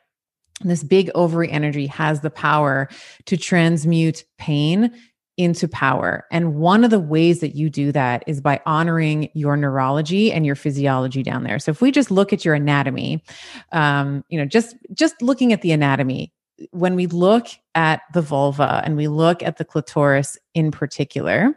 [0.61, 2.88] this big ovary energy has the power
[3.27, 4.92] to transmute pain
[5.37, 6.27] into power.
[6.33, 10.44] And one of the ways that you do that is by honoring your neurology and
[10.44, 11.61] your physiology down there.
[11.61, 13.23] So if we just look at your anatomy,
[13.71, 16.33] um, you know, just just looking at the anatomy,
[16.73, 21.55] when we look at the vulva and we look at the clitoris in particular,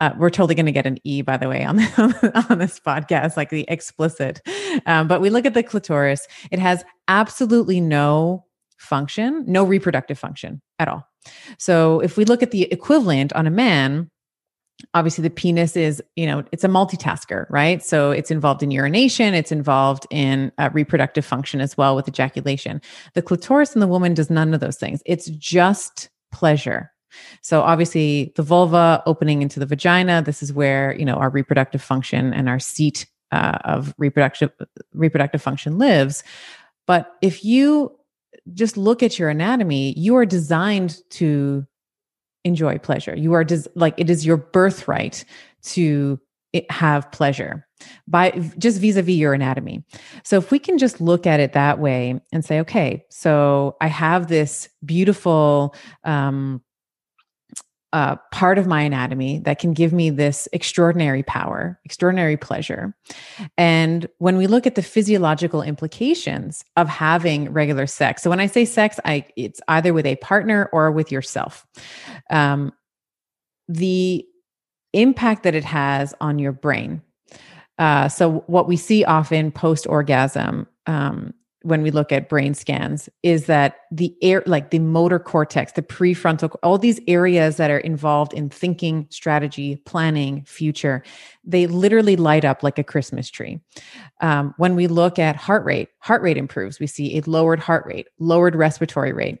[0.00, 2.78] uh, we're totally going to get an E, by the way, on, the, on this
[2.78, 4.40] podcast, like the explicit.
[4.86, 8.43] Um, but we look at the clitoris, it has absolutely no
[8.78, 11.06] function, no reproductive function at all.
[11.58, 14.10] So if we look at the equivalent on a man,
[14.92, 17.82] obviously the penis is you know it's a multitasker right?
[17.82, 22.80] So it's involved in urination it's involved in uh, reproductive function as well with ejaculation.
[23.14, 25.00] The clitoris in the woman does none of those things.
[25.06, 26.90] It's just pleasure.
[27.42, 31.82] So obviously the vulva opening into the vagina this is where you know our reproductive
[31.82, 34.50] function and our seat uh, of reproductive
[34.92, 36.24] reproductive function lives.
[36.86, 37.96] But if you
[38.52, 41.66] just look at your anatomy, you are designed to
[42.44, 43.16] enjoy pleasure.
[43.16, 45.24] You are des- like it is your birthright
[45.62, 46.20] to
[46.70, 47.66] have pleasure
[48.06, 49.82] by just vis-a-vis your anatomy.
[50.22, 53.88] So if we can just look at it that way and say, okay, so I
[53.88, 56.62] have this beautiful um,
[57.94, 62.92] uh, part of my anatomy that can give me this extraordinary power, extraordinary pleasure.
[63.56, 68.46] And when we look at the physiological implications of having regular sex, so when I
[68.46, 71.64] say sex, I it's either with a partner or with yourself.
[72.30, 72.72] Um,
[73.68, 74.26] the
[74.92, 77.00] impact that it has on your brain.
[77.78, 81.32] Uh, so what we see often post orgasm um,
[81.64, 85.82] when we look at brain scans is that the air like the motor cortex the
[85.82, 91.02] prefrontal all these areas that are involved in thinking strategy planning future
[91.42, 93.60] they literally light up like a christmas tree.
[94.20, 96.78] Um, when we look at heart rate heart rate improves.
[96.78, 99.38] We see a lowered heart rate lowered respiratory rate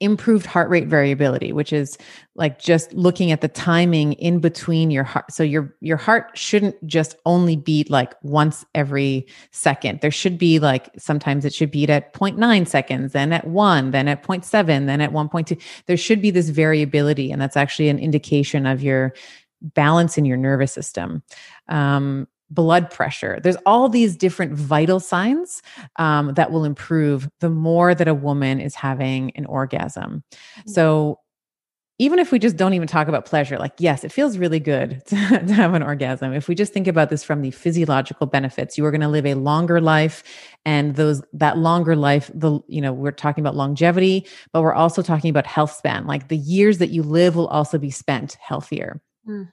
[0.00, 1.96] improved heart rate variability which is
[2.34, 6.74] like just looking at the timing in between your heart so your your heart shouldn't
[6.86, 10.00] just only beat like once every second.
[10.00, 14.08] There should be like sometimes it should beat at 0.9 seconds then at 1 then
[14.08, 18.66] at 0.7 then at 1.2 there should be this variability and that's actually an indication
[18.66, 19.14] of your
[19.62, 21.22] balance in your nervous system.
[21.68, 23.40] Um, blood pressure.
[23.42, 25.62] There's all these different vital signs
[25.96, 30.22] um, that will improve the more that a woman is having an orgasm.
[30.58, 30.70] Mm-hmm.
[30.70, 31.18] So
[31.98, 35.00] even if we just don't even talk about pleasure, like, yes, it feels really good
[35.06, 36.32] to, to have an orgasm.
[36.32, 39.26] If we just think about this from the physiological benefits, you are going to live
[39.26, 40.24] a longer life.
[40.64, 45.02] And those, that longer life, the, you know, we're talking about longevity, but we're also
[45.02, 46.06] talking about health span.
[46.06, 49.00] Like the years that you live will also be spent healthier.
[49.28, 49.52] Mm.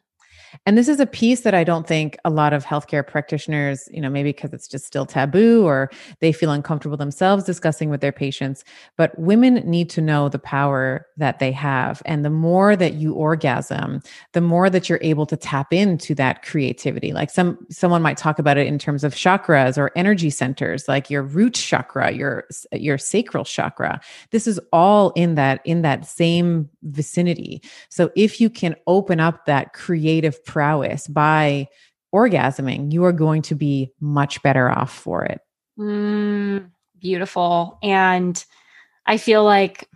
[0.65, 4.01] And this is a piece that I don't think a lot of healthcare practitioners, you
[4.01, 8.11] know, maybe because it's just still taboo or they feel uncomfortable themselves discussing with their
[8.11, 8.63] patients,
[8.97, 12.01] but women need to know the power that they have.
[12.05, 14.01] And the more that you orgasm,
[14.33, 17.13] the more that you're able to tap into that creativity.
[17.13, 21.09] Like some someone might talk about it in terms of chakras or energy centers, like
[21.09, 23.99] your root chakra, your your sacral chakra.
[24.31, 27.61] This is all in that in that same vicinity.
[27.89, 31.67] So if you can open up that creative prowess by
[32.13, 35.41] orgasming, you are going to be much better off for it.
[35.79, 36.69] Mm,
[36.99, 37.77] beautiful.
[37.81, 38.43] And
[39.05, 39.89] I feel like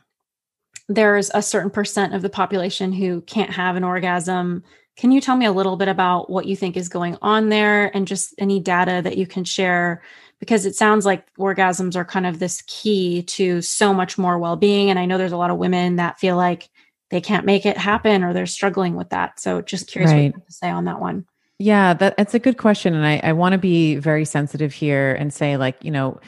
[0.88, 4.64] there's a certain percent of the population who can't have an orgasm.
[4.98, 7.96] Can you tell me a little bit about what you think is going on there
[7.96, 10.02] and just any data that you can share?
[10.40, 14.56] Because it sounds like orgasms are kind of this key to so much more well
[14.56, 14.90] being.
[14.90, 16.70] And I know there's a lot of women that feel like
[17.16, 19.40] they can't make it happen or they're struggling with that.
[19.40, 20.18] So just curious right.
[20.18, 21.26] what you have to say on that one.
[21.60, 22.94] Yeah, that, that's a good question.
[22.94, 26.20] And I, I want to be very sensitive here and say, like, you know,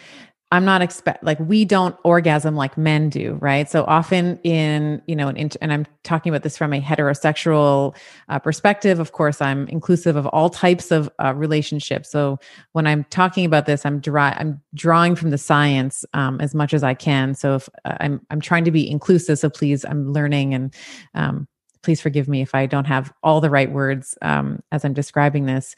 [0.49, 3.69] I'm not expect like we don't orgasm like men do, right?
[3.69, 7.97] So often in you know, in, and I'm talking about this from a heterosexual
[8.29, 8.99] uh, perspective.
[8.99, 12.09] Of course, I'm inclusive of all types of uh, relationships.
[12.09, 12.39] So
[12.71, 16.73] when I'm talking about this, I'm dry, I'm drawing from the science um, as much
[16.73, 17.35] as I can.
[17.35, 20.73] So if uh, I'm I'm trying to be inclusive, so please, I'm learning and
[21.13, 21.47] um,
[21.83, 25.45] please forgive me if I don't have all the right words um, as I'm describing
[25.45, 25.75] this.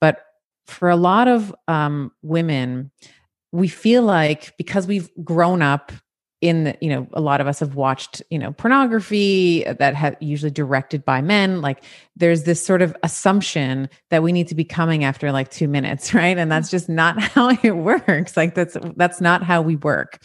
[0.00, 0.24] But
[0.66, 2.92] for a lot of um, women
[3.52, 5.92] we feel like because we've grown up
[6.42, 10.16] in the, you know a lot of us have watched you know pornography that have
[10.18, 11.84] usually directed by men like
[12.16, 16.12] there's this sort of assumption that we need to be coming after like 2 minutes
[16.14, 16.36] right?
[16.36, 18.36] And that's just not how it works.
[18.36, 20.18] Like that's that's not how we work.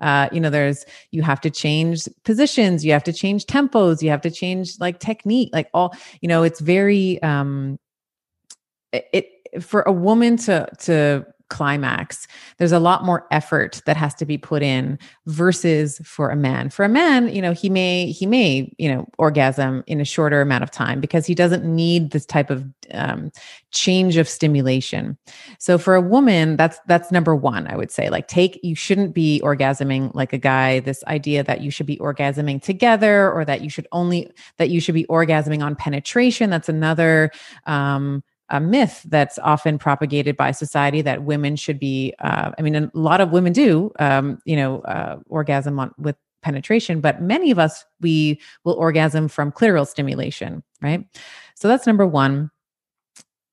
[0.00, 4.10] Uh you know there's you have to change positions you have to change tempos you
[4.10, 7.78] have to change like technique like all you know it's very um
[8.92, 9.28] it
[9.60, 12.26] for a woman to to climax.
[12.56, 16.70] There's a lot more effort that has to be put in versus for a man.
[16.70, 20.40] For a man, you know, he may he may, you know, orgasm in a shorter
[20.40, 23.30] amount of time because he doesn't need this type of um,
[23.72, 25.18] change of stimulation.
[25.58, 28.08] So for a woman, that's that's number 1, I would say.
[28.08, 30.80] Like take you shouldn't be orgasming like a guy.
[30.80, 34.80] This idea that you should be orgasming together or that you should only that you
[34.80, 37.30] should be orgasming on penetration, that's another
[37.66, 42.76] um a myth that's often propagated by society that women should be uh, i mean
[42.76, 47.50] a lot of women do um, you know uh, orgasm on, with penetration but many
[47.50, 51.04] of us we will orgasm from clitoral stimulation right?
[51.54, 52.50] So that's number one.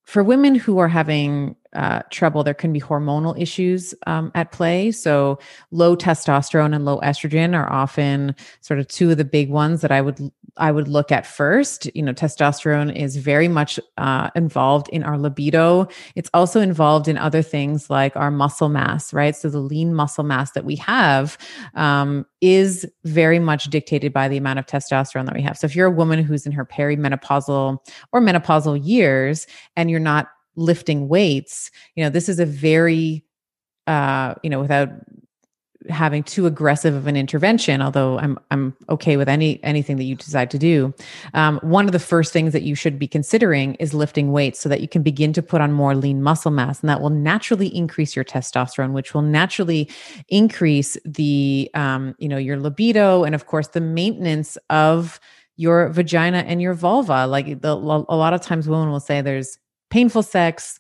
[0.05, 4.91] For women who are having uh, trouble, there can be hormonal issues um, at play.
[4.91, 5.39] So,
[5.71, 9.91] low testosterone and low estrogen are often sort of two of the big ones that
[9.91, 11.93] I would I would look at first.
[11.95, 15.87] You know, testosterone is very much uh, involved in our libido.
[16.15, 19.35] It's also involved in other things like our muscle mass, right?
[19.35, 21.37] So, the lean muscle mass that we have
[21.75, 25.57] um, is very much dictated by the amount of testosterone that we have.
[25.57, 27.77] So, if you're a woman who's in her perimenopausal
[28.11, 33.23] or menopausal years and you're not lifting weights, you know, this is a very,
[33.85, 34.89] uh, you know, without
[35.89, 40.15] having too aggressive of an intervention although i'm i'm okay with any anything that you
[40.15, 40.93] decide to do
[41.33, 44.67] um, one of the first things that you should be considering is lifting weights so
[44.67, 47.73] that you can begin to put on more lean muscle mass and that will naturally
[47.73, 49.89] increase your testosterone which will naturally
[50.27, 55.21] increase the um, you know your libido and of course the maintenance of
[55.57, 57.27] your vagina and your vulva.
[57.27, 59.57] Like the, a lot of times women will say there's
[59.89, 60.79] painful sex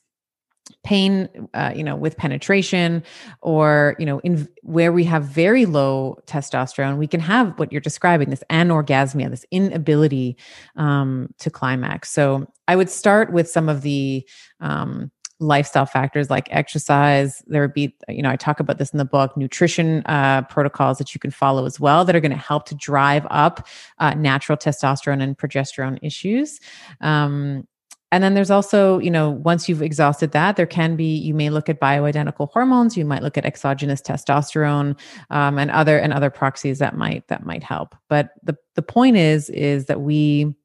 [0.83, 3.03] pain uh, you know with penetration
[3.41, 7.81] or you know in where we have very low testosterone we can have what you're
[7.81, 10.37] describing this anorgasmia this inability
[10.75, 12.09] um, to climax.
[12.11, 14.27] So i would start with some of the
[14.59, 17.43] um, lifestyle factors like exercise.
[17.47, 20.97] There would be you know i talk about this in the book nutrition uh, protocols
[20.97, 23.67] that you can follow as well that are going to help to drive up
[23.99, 26.59] uh, natural testosterone and progesterone issues.
[27.01, 27.67] Um,
[28.11, 31.49] and then there's also, you know, once you've exhausted that, there can be, you may
[31.49, 34.97] look at bioidentical hormones, you might look at exogenous testosterone
[35.29, 37.95] um, and other and other proxies that might that might help.
[38.07, 40.55] But the the point is is that we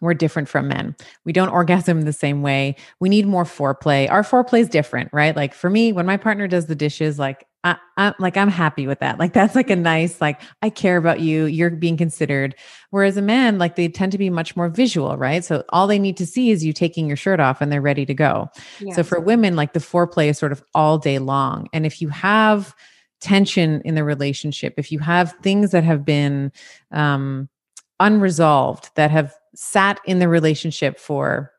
[0.00, 0.94] we're different from men.
[1.24, 2.76] We don't orgasm the same way.
[3.00, 4.10] We need more foreplay.
[4.10, 5.34] Our foreplay is different, right?
[5.34, 8.86] Like for me, when my partner does the dishes, like I, am like I'm happy
[8.86, 9.18] with that.
[9.18, 11.46] Like that's like a nice like I care about you.
[11.46, 12.54] You're being considered.
[12.90, 15.44] Whereas a man, like they tend to be much more visual, right?
[15.44, 18.06] So all they need to see is you taking your shirt off and they're ready
[18.06, 18.48] to go.
[18.80, 18.96] Yes.
[18.96, 21.68] So for women, like the foreplay is sort of all day long.
[21.72, 22.74] And if you have
[23.20, 26.52] tension in the relationship, if you have things that have been
[26.92, 27.48] um
[28.00, 31.52] unresolved that have sat in the relationship for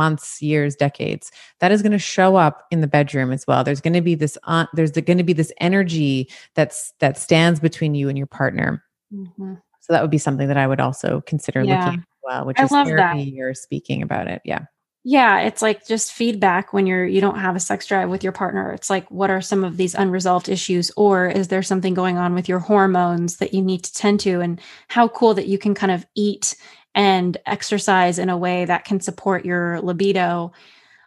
[0.00, 3.62] months, years, decades, that is going to show up in the bedroom as well.
[3.62, 7.60] There's going to be this uh, there's going to be this energy that's that stands
[7.60, 8.82] between you and your partner.
[9.12, 9.54] Mm-hmm.
[9.80, 11.84] So that would be something that I would also consider yeah.
[11.84, 13.42] looking at well, which I is therapy that.
[13.42, 14.40] or speaking about it.
[14.44, 14.64] Yeah.
[15.02, 18.32] Yeah, it's like just feedback when you're you don't have a sex drive with your
[18.32, 18.70] partner.
[18.72, 22.34] It's like what are some of these unresolved issues or is there something going on
[22.34, 25.74] with your hormones that you need to tend to and how cool that you can
[25.74, 26.54] kind of eat
[26.94, 30.52] and exercise in a way that can support your libido.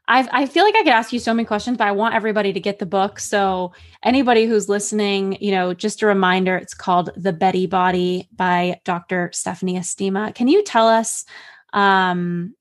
[0.08, 2.52] I, I feel like I could ask you so many questions, but I want everybody
[2.54, 3.20] to get the book.
[3.20, 3.74] So
[4.04, 9.30] anybody who's listening, you know, just a reminder, it's called The Betty Body by Dr.
[9.34, 10.36] Stephanie Estima.
[10.36, 11.26] Can you tell us
[11.72, 12.54] um,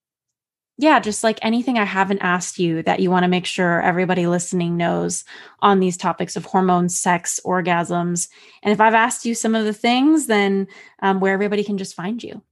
[0.79, 4.27] yeah, just like anything I haven't asked you that you want to make sure everybody
[4.27, 5.25] listening knows
[5.61, 8.29] on these topics of hormones, sex, orgasms.
[8.63, 10.67] And if I've asked you some of the things, then
[11.01, 12.43] um, where everybody can just find you.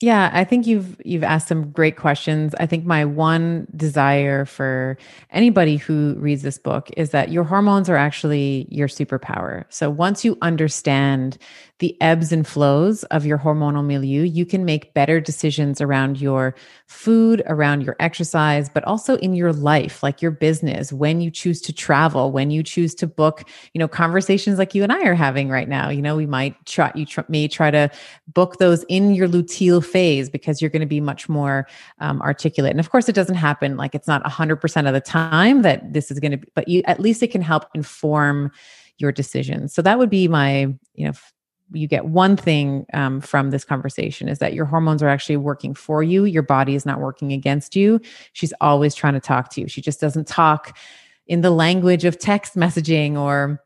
[0.00, 2.54] Yeah, I think you've you've asked some great questions.
[2.60, 4.96] I think my one desire for
[5.32, 9.64] anybody who reads this book is that your hormones are actually your superpower.
[9.70, 11.36] So once you understand
[11.80, 16.54] the ebbs and flows of your hormonal milieu, you can make better decisions around your
[16.86, 21.60] food, around your exercise, but also in your life, like your business, when you choose
[21.62, 25.14] to travel, when you choose to book, you know, conversations like you and I are
[25.14, 25.88] having right now.
[25.88, 27.88] You know, we might try, you tr- may try to
[28.34, 31.66] book those in your luteal phase because you're going to be much more
[32.00, 32.70] um, articulate.
[32.70, 36.10] And of course, it doesn't happen like it's not 100% of the time that this
[36.10, 38.50] is going to be, but you at least it can help inform
[38.98, 39.74] your decisions.
[39.74, 41.12] So that would be my, you know,
[41.72, 45.74] you get one thing um, from this conversation is that your hormones are actually working
[45.74, 46.24] for you.
[46.24, 48.00] Your body is not working against you.
[48.32, 49.68] She's always trying to talk to you.
[49.68, 50.76] She just doesn't talk
[51.26, 53.62] in the language of text messaging or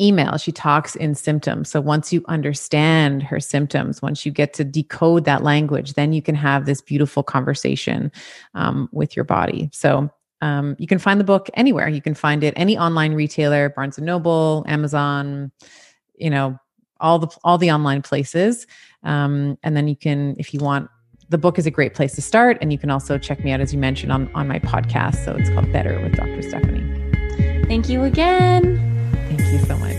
[0.00, 0.36] email.
[0.38, 1.68] She talks in symptoms.
[1.68, 6.22] So once you understand her symptoms, once you get to decode that language, then you
[6.22, 8.12] can have this beautiful conversation
[8.54, 9.70] um, with your body.
[9.72, 11.88] So um, you can find the book anywhere.
[11.88, 15.50] You can find it any online retailer, Barnes and Noble, Amazon,
[16.16, 16.58] you know,
[17.00, 18.66] all the all the online places.
[19.02, 20.90] Um, and then you can, if you want,
[21.28, 22.58] the book is a great place to start.
[22.60, 25.24] And you can also check me out, as you mentioned, on on my podcast.
[25.24, 26.42] So it's called Better with Dr.
[26.42, 26.84] Stephanie.
[27.66, 28.87] Thank you again.
[29.48, 29.96] Thank you so much.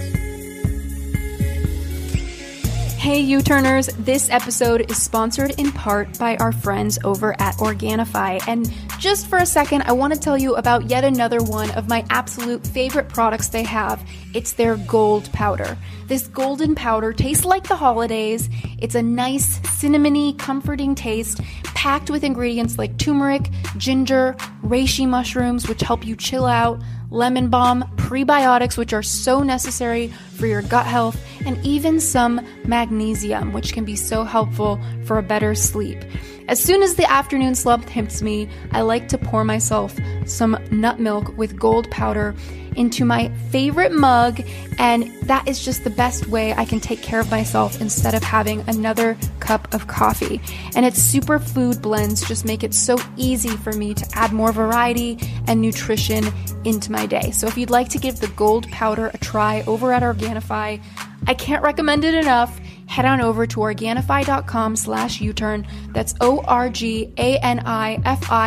[3.00, 8.48] Hey, You Turners, this episode is sponsored in part by our friends over at Organifi.
[8.48, 11.88] And just for a second, I want to tell you about yet another one of
[11.88, 14.08] my absolute favorite products they have.
[14.36, 15.76] It's their gold powder.
[16.06, 18.50] This golden powder tastes like the holidays.
[18.78, 25.82] It's a nice, cinnamony, comforting taste, packed with ingredients like turmeric, ginger, reishi mushrooms, which
[25.82, 26.80] help you chill out
[27.12, 33.54] lemon balm, prebiotics, which are so necessary for your gut health, and even some magnesium,
[33.54, 36.04] which can be so helpful for a better sleep.
[36.48, 39.96] As soon as the afternoon slump hits me, I like to pour myself
[40.26, 42.36] some nut milk with gold powder
[42.80, 44.42] into my favorite mug,
[44.80, 48.24] and that is just the best way I can take care of myself instead of
[48.24, 50.42] having another cup of coffee.
[50.76, 55.20] And its superfood blends just make it so easy for me to add more variety
[55.48, 56.24] and nutrition
[56.64, 57.32] into my day.
[57.32, 60.82] So if you'd like to give the gold powder a try over at Organifi,
[61.28, 62.58] I can't recommend it enough.
[62.88, 65.68] Head on over to Organifi.com slash U-turn.
[65.92, 66.56] That's O-R-G-A-N-I-F-I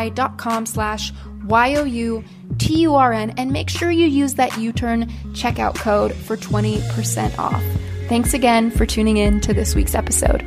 [0.09, 1.13] dot com slash
[1.47, 2.25] Y-O-U
[2.59, 6.37] T U R N, and make sure you use that You Turn checkout code for
[6.37, 7.63] 20% off.
[8.09, 10.47] Thanks again for tuning in to this week's episode.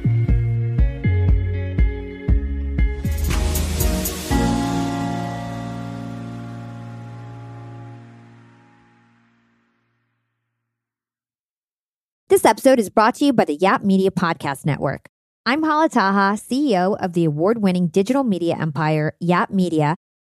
[12.28, 15.08] This episode is brought to you by the Yap Media Podcast Network.
[15.46, 19.96] I'm Hala Taha, CEO of the award winning digital media empire, Yap Media